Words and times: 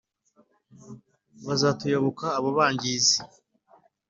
Bazatuyoboka 1.45 2.25
abo 2.37 2.49
bangizi 2.57 3.17